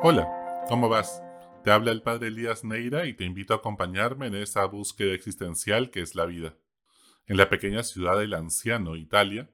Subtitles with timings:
[0.00, 1.24] Hola, ¿cómo vas?
[1.64, 5.90] Te habla el padre Elías Neira y te invito a acompañarme en esa búsqueda existencial
[5.90, 6.54] que es la vida.
[7.26, 9.50] En la pequeña ciudad del Anciano, Italia,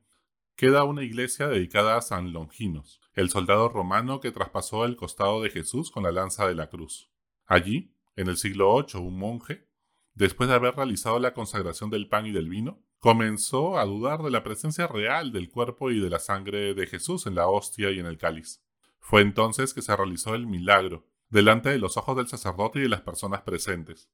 [0.54, 5.48] queda una iglesia dedicada a San Longinos, el soldado romano que traspasó el costado de
[5.48, 7.10] Jesús con la lanza de la cruz.
[7.46, 9.66] Allí, en el siglo VIII, un monje,
[10.12, 14.30] después de haber realizado la consagración del pan y del vino, comenzó a dudar de
[14.30, 17.98] la presencia real del cuerpo y de la sangre de Jesús en la hostia y
[17.98, 18.63] en el cáliz.
[19.04, 22.88] Fue entonces que se realizó el milagro, delante de los ojos del sacerdote y de
[22.88, 24.08] las personas presentes.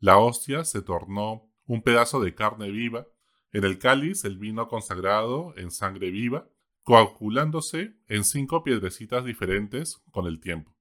[0.00, 3.06] La hostia se tornó un pedazo de carne viva,
[3.52, 6.46] en el cáliz el vino consagrado en sangre viva,
[6.82, 10.76] coagulándose en cinco piedrecitas diferentes con el tiempo.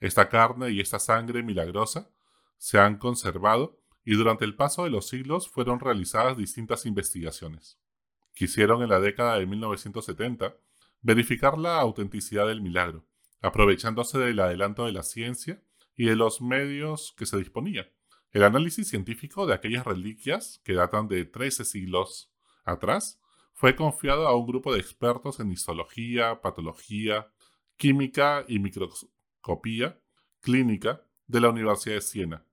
[0.00, 2.10] Esta carne y esta sangre milagrosa
[2.58, 7.78] se han conservado y durante el paso de los siglos fueron realizadas distintas investigaciones.
[8.34, 10.56] Quisieron en la década de 1970
[11.02, 13.06] verificar la autenticidad del milagro,
[13.40, 15.62] aprovechándose del adelanto de la ciencia
[15.96, 17.90] y de los medios que se disponía.
[18.32, 22.32] El análisis científico de aquellas reliquias, que datan de 13 siglos
[22.64, 23.20] atrás,
[23.54, 27.30] fue confiado a un grupo de expertos en histología, patología,
[27.76, 30.00] química y microscopía
[30.40, 32.46] clínica de la Universidad de Siena.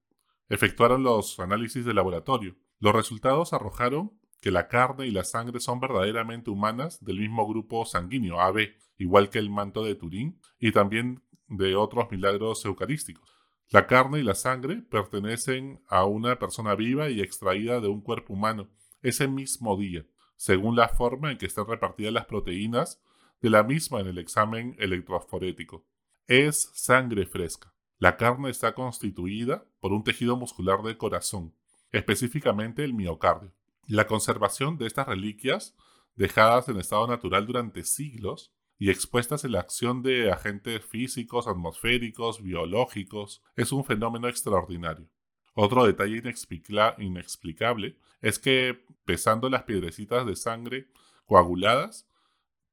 [0.49, 2.55] Efectuaron los análisis de laboratorio.
[2.79, 7.85] Los resultados arrojaron que la carne y la sangre son verdaderamente humanas del mismo grupo
[7.85, 13.29] sanguíneo, AB, igual que el manto de Turín y también de otros milagros eucarísticos.
[13.69, 18.33] La carne y la sangre pertenecen a una persona viva y extraída de un cuerpo
[18.33, 18.69] humano
[19.01, 20.05] ese mismo día,
[20.37, 23.01] según la forma en que están repartidas las proteínas
[23.41, 25.85] de la misma en el examen electroforético.
[26.27, 27.73] Es sangre fresca.
[27.99, 31.55] La carne está constituida por un tejido muscular del corazón,
[31.91, 33.56] específicamente el miocardio.
[33.87, 35.73] La conservación de estas reliquias,
[36.15, 42.43] dejadas en estado natural durante siglos y expuestas en la acción de agentes físicos, atmosféricos,
[42.43, 45.07] biológicos, es un fenómeno extraordinario.
[45.53, 46.21] Otro detalle
[46.99, 50.87] inexplicable es que, pesando las piedrecitas de sangre
[51.25, 52.09] coaguladas,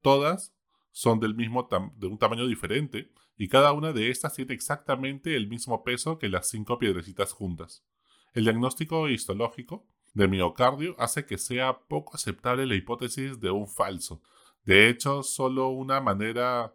[0.01, 0.53] todas
[0.91, 5.47] son del mismo de un tamaño diferente y cada una de estas tiene exactamente el
[5.47, 7.85] mismo peso que las cinco piedrecitas juntas.
[8.33, 14.21] El diagnóstico histológico de miocardio hace que sea poco aceptable la hipótesis de un falso.
[14.63, 16.73] De hecho, solo una manera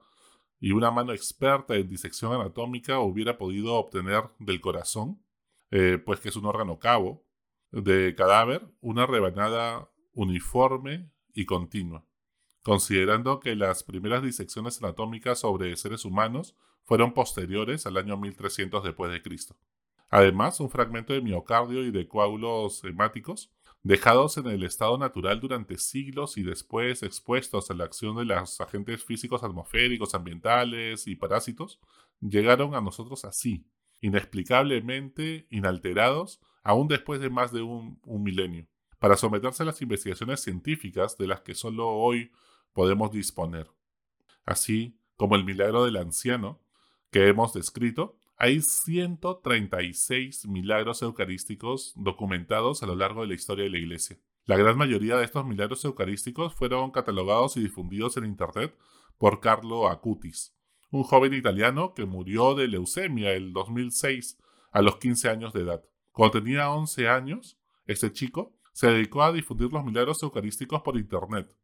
[0.60, 5.24] y una mano experta en disección anatómica hubiera podido obtener del corazón,
[5.70, 7.24] eh, pues que es un órgano cabo,
[7.72, 12.04] de cadáver, una rebanada uniforme y continua,
[12.62, 19.10] considerando que las primeras disecciones anatómicas sobre seres humanos fueron posteriores al año 1300 después
[19.10, 19.56] de Cristo.
[20.10, 25.78] Además, un fragmento de miocardio y de coágulos hemáticos, dejados en el estado natural durante
[25.78, 31.80] siglos y después expuestos a la acción de los agentes físicos atmosféricos, ambientales y parásitos,
[32.20, 33.64] llegaron a nosotros así,
[34.00, 38.66] inexplicablemente inalterados, aún después de más de un, un milenio,
[38.98, 42.32] para someterse a las investigaciones científicas de las que solo hoy
[42.72, 43.68] podemos disponer.
[44.44, 46.60] Así como el milagro del anciano
[47.10, 53.70] que hemos descrito, hay 136 milagros eucarísticos documentados a lo largo de la historia de
[53.70, 54.16] la Iglesia.
[54.46, 58.74] La gran mayoría de estos milagros eucarísticos fueron catalogados y difundidos en Internet
[59.18, 60.56] por Carlo Acutis,
[60.90, 64.38] un joven italiano que murió de leucemia el 2006
[64.72, 65.84] a los 15 años de edad.
[66.10, 71.54] Cuando tenía 11 años, este chico se dedicó a difundir los milagros eucarísticos por Internet.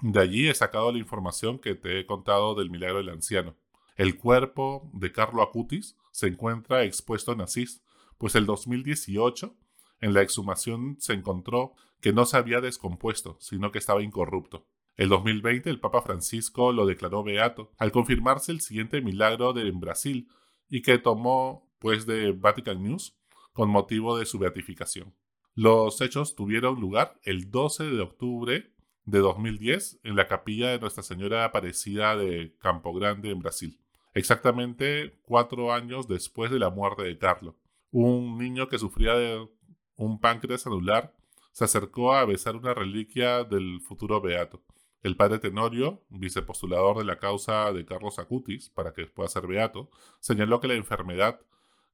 [0.00, 3.56] De allí he sacado la información que te he contado del milagro del anciano.
[3.96, 7.82] El cuerpo de Carlo Acutis se encuentra expuesto en Asís,
[8.18, 9.54] pues el 2018
[10.00, 14.66] en la exhumación se encontró que no se había descompuesto, sino que estaba incorrupto.
[14.96, 19.80] El 2020 el Papa Francisco lo declaró beato, al confirmarse el siguiente milagro de en
[19.80, 20.28] Brasil
[20.68, 23.16] y que tomó pues de Vatican News
[23.52, 25.14] con motivo de su beatificación.
[25.54, 28.72] Los hechos tuvieron lugar el 12 de octubre
[29.10, 33.80] de 2010 en la capilla de Nuestra Señora Aparecida de Campo Grande en Brasil
[34.14, 37.56] exactamente cuatro años después de la muerte de Carlo.
[37.90, 39.48] Un niño que sufría de
[39.96, 41.14] un páncreas anular
[41.52, 44.62] se acercó a besar una reliquia del futuro beato.
[45.02, 49.90] El padre Tenorio, vicepostulador de la causa de Carlos Acutis para que pueda ser beato,
[50.20, 51.40] señaló que la enfermedad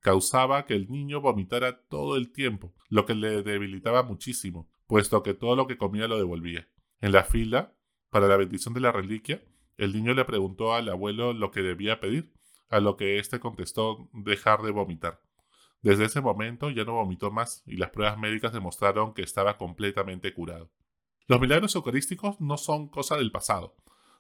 [0.01, 5.35] causaba que el niño vomitara todo el tiempo, lo que le debilitaba muchísimo, puesto que
[5.35, 6.69] todo lo que comía lo devolvía.
[7.01, 7.75] En la fila,
[8.11, 9.45] para la bendición de la reliquia,
[9.77, 12.33] el niño le preguntó al abuelo lo que debía pedir,
[12.69, 15.21] a lo que éste contestó dejar de vomitar.
[15.83, 20.33] Desde ese momento ya no vomitó más y las pruebas médicas demostraron que estaba completamente
[20.33, 20.71] curado.
[21.29, 23.77] Los milagros eucarísticos no son cosa del pasado.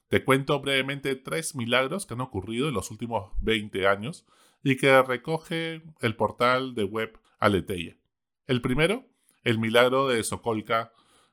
[0.08, 4.26] Te cuento brevemente tres milagros que han ocurrido en los últimos 20 años
[4.62, 7.96] y que recoge el portal de web Aleteia.
[8.46, 9.06] El primero,
[9.42, 10.92] el milagro de Sokolka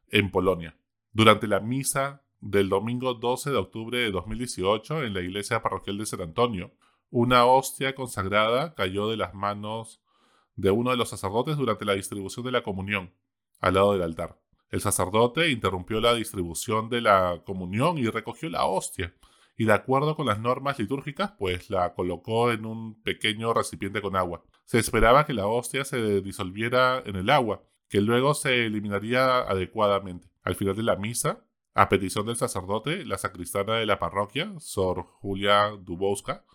[0.10, 0.76] en Polonia.
[1.16, 6.08] Durante la misa del domingo 12 de octubre de 2018 en la iglesia parroquial de
[6.08, 6.72] San Antonio,
[7.12, 10.02] una hostia consagrada cayó de las manos
[10.56, 13.14] de uno de los sacerdotes durante la distribución de la comunión,
[13.60, 14.40] al lado del altar.
[14.72, 19.14] El sacerdote interrumpió la distribución de la comunión y recogió la hostia,
[19.56, 24.16] y de acuerdo con las normas litúrgicas, pues la colocó en un pequeño recipiente con
[24.16, 24.44] agua.
[24.66, 30.33] Se esperaba que la hostia se disolviera en el agua, que luego se eliminaría adecuadamente.
[30.44, 31.44] Al final de la misa,
[31.74, 36.46] a petición del sacerdote, la sacristana de la parroquia, Sor Julia Dubowska,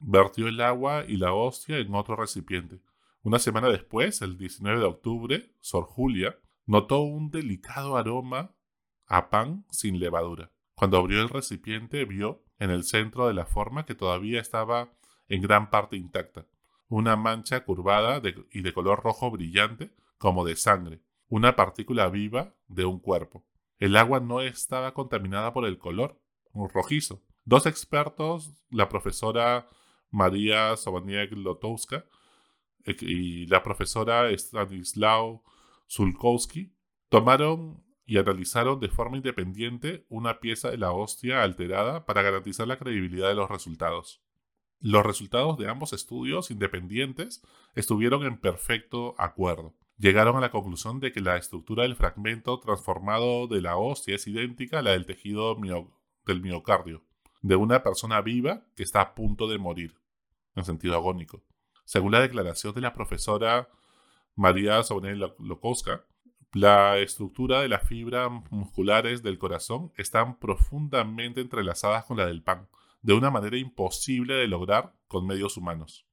[0.00, 2.80] vertió el agua y la hostia en otro recipiente.
[3.22, 8.52] Una semana después, el 19 de octubre, Sor Julia notó un delicado aroma
[9.06, 10.50] a pan sin levadura.
[10.74, 14.92] Cuando abrió el recipiente vio en el centro de la forma que todavía estaba
[15.28, 16.46] en gran parte intacta,
[16.88, 18.20] una mancha curvada
[18.50, 21.00] y de color rojo brillante como de sangre,
[21.32, 23.42] una partícula viva de un cuerpo.
[23.78, 26.20] El agua no estaba contaminada por el color,
[26.52, 27.22] un rojizo.
[27.46, 29.66] Dos expertos, la profesora
[30.10, 32.04] María Sobaniek Lotowska
[32.84, 35.42] eh, y la profesora Stanislao
[35.88, 36.74] Zulkowski,
[37.08, 42.76] tomaron y analizaron de forma independiente una pieza de la hostia alterada para garantizar la
[42.76, 44.22] credibilidad de los resultados.
[44.80, 47.42] Los resultados de ambos estudios independientes
[47.74, 49.74] estuvieron en perfecto acuerdo.
[50.02, 54.26] Llegaron a la conclusión de que la estructura del fragmento transformado de la hostia es
[54.26, 55.56] idéntica a la del tejido
[56.26, 57.04] del miocardio,
[57.40, 59.94] de una persona viva que está a punto de morir,
[60.56, 61.44] en sentido agónico.
[61.84, 63.68] Según la declaración de la profesora
[64.34, 66.04] María Sobonel Lokowska,
[66.52, 72.66] la estructura de las fibras musculares del corazón están profundamente entrelazadas con la del pan,
[73.02, 76.08] de una manera imposible de lograr con medios humanos.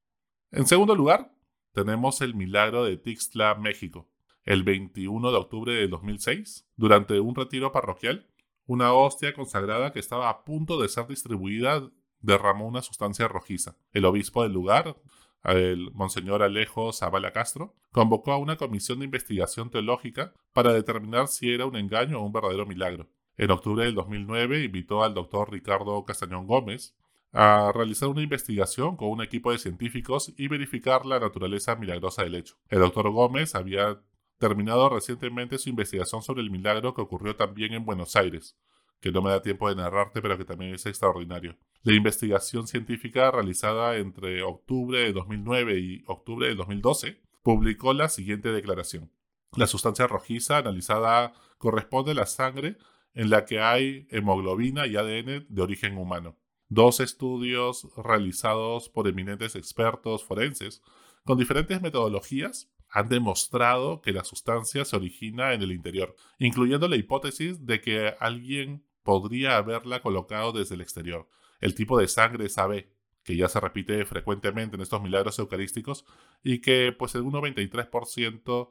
[0.51, 1.31] En segundo lugar,
[1.73, 4.07] tenemos el milagro de Tixtla, México.
[4.43, 8.27] El 21 de octubre de 2006, durante un retiro parroquial,
[8.65, 11.89] una hostia consagrada que estaba a punto de ser distribuida
[12.21, 13.75] derramó una sustancia rojiza.
[13.93, 14.97] El obispo del lugar,
[15.43, 21.51] el monseñor Alejo Zavala Castro, convocó a una comisión de investigación teológica para determinar si
[21.51, 23.09] era un engaño o un verdadero milagro.
[23.37, 26.95] En octubre del 2009 invitó al doctor Ricardo Castañón Gómez
[27.31, 32.35] a realizar una investigación con un equipo de científicos y verificar la naturaleza milagrosa del
[32.35, 32.55] hecho.
[32.69, 34.01] El doctor Gómez había
[34.39, 38.57] terminado recientemente su investigación sobre el milagro que ocurrió también en Buenos Aires,
[38.99, 41.57] que no me da tiempo de narrarte, pero que también es extraordinario.
[41.83, 48.49] La investigación científica realizada entre octubre de 2009 y octubre de 2012 publicó la siguiente
[48.49, 49.11] declaración.
[49.55, 52.77] La sustancia rojiza analizada corresponde a la sangre
[53.13, 56.37] en la que hay hemoglobina y ADN de origen humano.
[56.69, 60.83] Dos estudios realizados por eminentes expertos forenses
[61.25, 66.95] con diferentes metodologías han demostrado que la sustancia se origina en el interior, incluyendo la
[66.95, 71.27] hipótesis de que alguien podría haberla colocado desde el exterior.
[71.59, 72.85] El tipo de sangre es AB,
[73.23, 76.05] que ya se repite frecuentemente en estos milagros eucarísticos
[76.43, 78.69] y que pues en un 93%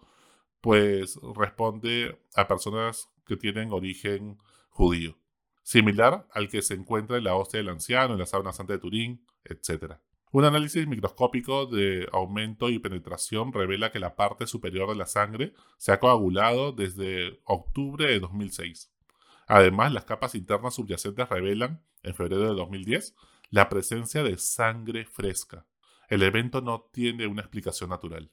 [0.61, 4.39] pues responde a personas que tienen origen
[4.71, 5.17] judío,
[5.69, 8.79] similar al que se encuentra en la hostia del anciano, en la sábana santa de
[8.79, 9.97] Turín, etc.
[10.33, 15.53] Un análisis microscópico de aumento y penetración revela que la parte superior de la sangre
[15.77, 18.91] se ha coagulado desde octubre de 2006.
[19.47, 23.15] Además, las capas internas subyacentes revelan, en febrero de 2010,
[23.51, 25.67] la presencia de sangre fresca.
[26.09, 28.31] El evento no tiene una explicación natural.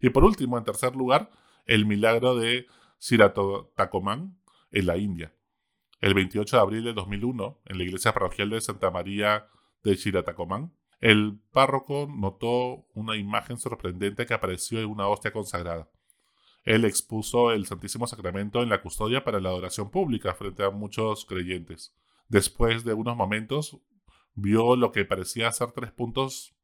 [0.00, 1.30] Y por último, en tercer lugar,
[1.64, 2.66] el milagro de
[2.98, 4.36] Siratacoman
[4.72, 5.32] en la India.
[6.00, 9.48] El 28 de abril de 2001, en la iglesia parroquial de Santa María
[9.82, 15.90] de Shiratacoman, el párroco notó una imagen sorprendente que apareció en una hostia consagrada.
[16.64, 21.26] Él expuso el Santísimo Sacramento en la custodia para la adoración pública frente a muchos
[21.26, 21.94] creyentes.
[22.28, 23.78] Después de unos momentos,
[24.34, 26.54] vio lo que parecía ser tres puntos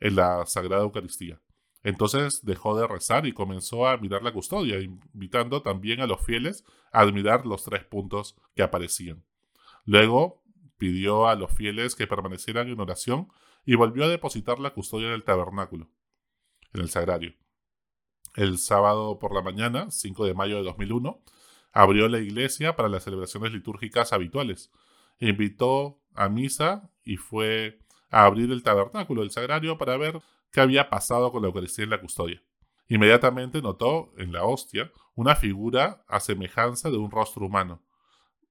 [0.00, 1.40] en la Sagrada Eucaristía.
[1.82, 6.64] Entonces dejó de rezar y comenzó a mirar la custodia, invitando también a los fieles
[6.92, 9.24] a admirar los tres puntos que aparecían.
[9.84, 10.42] Luego
[10.78, 13.28] pidió a los fieles que permanecieran en oración
[13.64, 15.88] y volvió a depositar la custodia en el tabernáculo,
[16.72, 17.34] en el sagrario
[18.34, 21.20] el sábado por la mañana, 5 de mayo de 2001,
[21.72, 24.70] abrió la iglesia para las celebraciones litúrgicas habituales.
[25.18, 27.78] Invitó a misa y fue
[28.10, 30.20] a abrir el tabernáculo del sagrario para ver
[30.52, 32.42] qué había pasado con la Eucaristía en la custodia.
[32.88, 37.82] Inmediatamente notó en la hostia una figura a semejanza de un rostro humano,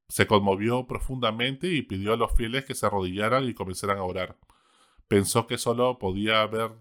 [0.07, 4.37] Se conmovió profundamente y pidió a los fieles que se arrodillaran y comenzaran a orar.
[5.07, 6.71] Pensó que solo podía ver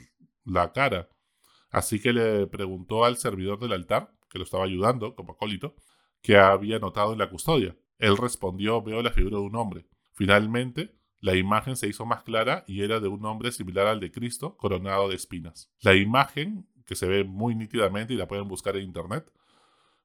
[0.45, 1.09] la cara,
[1.71, 5.77] así que le preguntó al servidor del altar, que lo estaba ayudando como acólito,
[6.23, 7.77] que había notado en la custodia.
[7.99, 9.87] Él respondió, veo la figura de un hombre.
[10.13, 14.11] Finalmente, la imagen se hizo más clara y era de un hombre similar al de
[14.11, 15.71] Cristo, coronado de espinas.
[15.83, 19.31] La imagen, que se ve muy nítidamente y la pueden buscar en internet,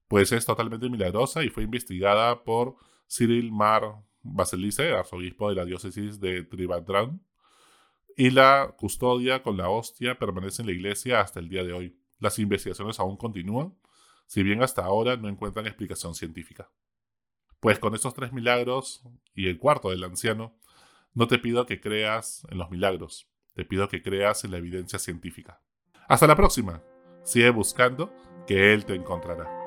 [0.10, 2.76] pues es totalmente milagrosa y fue investigada por
[3.10, 7.20] Cyril Mar Baselice, arzobispo de la diócesis de Trivandrum,
[8.18, 12.00] y la custodia con la hostia permanece en la iglesia hasta el día de hoy.
[12.20, 13.78] Las investigaciones aún continúan,
[14.26, 16.70] si bien hasta ahora no encuentran explicación científica.
[17.60, 19.04] Pues con estos tres milagros
[19.34, 20.58] y el cuarto del anciano,
[21.16, 25.00] no te pido que creas en los milagros, te pido que creas en la evidencia
[25.00, 25.62] científica.
[26.08, 26.84] Hasta la próxima.
[27.24, 28.14] Sigue buscando
[28.46, 29.65] que Él te encontrará.